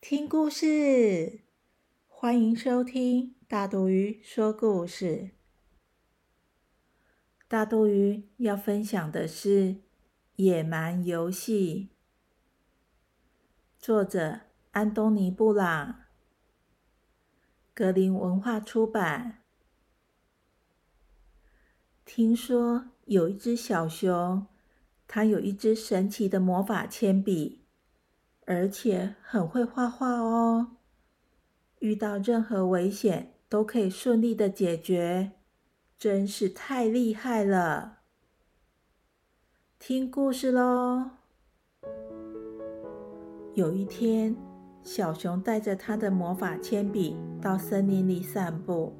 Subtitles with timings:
[0.00, 1.40] 听故事，
[2.08, 5.32] 欢迎收听大肚鱼说故事。
[7.46, 9.74] 大肚鱼要分享的是
[10.36, 11.90] 《野蛮游戏》，
[13.78, 15.96] 作者安东尼·布朗，
[17.74, 19.42] 格林文化出版。
[22.06, 24.46] 听说有一只小熊，
[25.06, 27.59] 它有一支神奇的魔法铅笔。
[28.50, 30.72] 而且很会画画哦，
[31.78, 35.30] 遇到任何危险都可以顺利的解决，
[35.96, 37.98] 真是太厉害了。
[39.78, 41.10] 听故事喽。
[43.54, 44.34] 有一天，
[44.82, 48.92] 小熊带着他的魔法铅笔到森林里散步。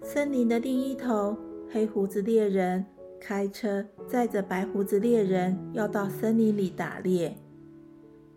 [0.00, 1.36] 森林的另一头，
[1.72, 2.86] 黑胡子猎人
[3.20, 7.36] 开车载着白胡子猎人要到森林里打猎。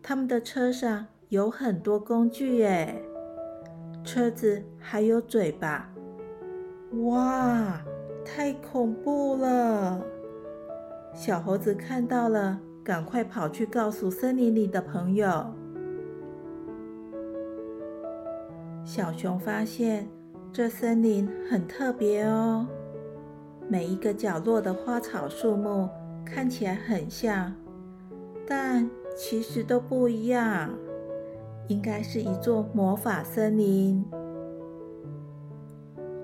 [0.06, 3.02] 他们的车上有很多工具耶，
[4.04, 5.90] 车子还有嘴巴，
[7.06, 7.82] 哇，
[8.26, 10.06] 太恐怖了！
[11.14, 15.46] 小猴子看到了，赶快跑去告诉森林里的朋友。
[18.84, 20.06] 小熊发现
[20.52, 22.68] 这森林很特别哦，
[23.70, 25.88] 每一个角落的花草树木
[26.26, 27.56] 看起来很像，
[28.46, 28.90] 但……
[29.16, 30.70] 其实都不一样，
[31.68, 34.04] 应该是一座魔法森林。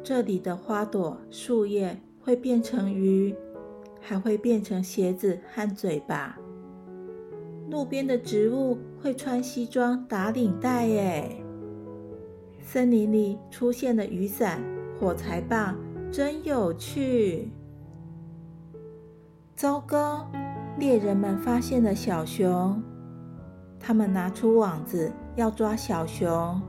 [0.04, 3.36] 这里的花朵、树叶会变成鱼，
[4.02, 6.38] 还会变成鞋子和嘴巴。
[7.70, 10.88] 路边的植物会穿西装、打领带。
[10.88, 11.44] 耶！
[12.61, 14.61] 森林里出现了雨伞、
[14.99, 15.76] 火柴棒，
[16.11, 17.52] 真有趣。
[19.55, 20.30] 糟糕！
[20.80, 22.82] 猎人们发现了小熊，
[23.78, 26.62] 他们拿出网子要抓小熊。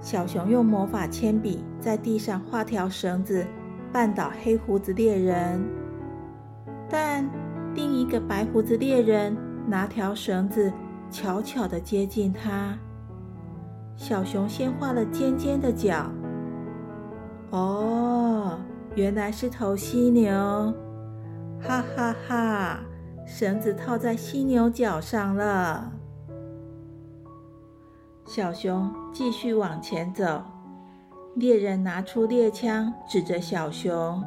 [0.00, 3.46] 小熊用魔法铅笔在地上画条绳子，
[3.94, 5.64] 绊倒黑胡子猎人。
[6.90, 7.24] 但
[7.74, 10.70] 另一个白胡子猎人拿条绳子
[11.08, 12.76] 悄悄地接近他。
[13.94, 16.10] 小熊先画了尖尖的角。
[17.50, 18.58] 哦，
[18.96, 20.74] 原来是头犀牛。
[21.62, 22.80] 哈哈哈！
[23.24, 25.92] 绳子套在犀牛角上了。
[28.26, 30.42] 小熊继续往前走，
[31.34, 34.22] 猎人拿出猎枪指着小熊，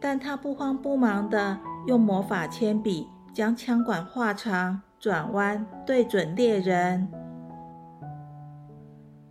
[0.00, 7.08] 但他不慌不忙的用魔法铅笔将枪管画长、转弯，对准猎人。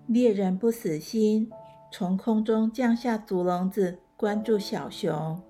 [0.08, 1.50] 猎人不死心，
[1.92, 5.42] 从空中降下竹笼子，关住小熊。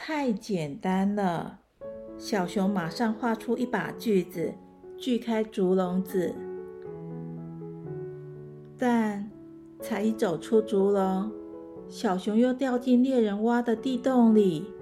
[0.00, 1.58] 太简单了，
[2.16, 4.54] 小熊马上画出一把锯子，
[4.96, 6.32] 锯开竹笼子。
[8.78, 9.28] 但
[9.80, 11.32] 才一走出竹笼，
[11.88, 14.72] 小熊又掉进猎人挖的地洞里，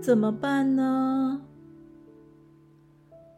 [0.00, 1.42] 怎么办呢？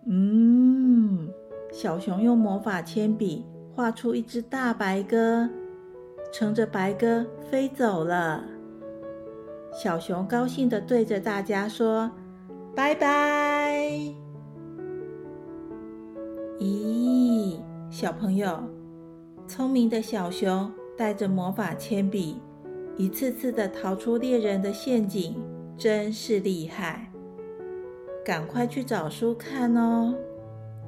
[0.06, 1.28] 嗯，
[1.72, 3.44] 小熊用魔法铅笔
[3.74, 5.50] 画出一只大白鸽，
[6.32, 8.44] 乘着白鸽飞走了。
[9.76, 12.10] 小熊高兴地对着大家说
[12.74, 14.00] ：“拜拜！”
[16.58, 17.60] 咦，
[17.90, 18.58] 小朋友，
[19.46, 22.36] 聪明的小熊带着魔法铅笔，
[22.96, 25.36] 一次次地逃出猎人的陷阱，
[25.76, 27.12] 真是厉害！
[28.24, 30.14] 赶快去找书看哦，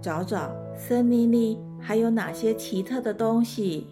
[0.00, 3.86] 找找森林里还有哪些奇特的东西。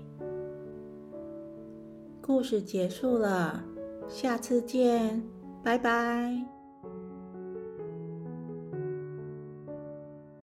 [2.23, 3.63] 故事结束了。
[4.09, 5.23] 下次见，
[5.63, 6.56] 拜拜。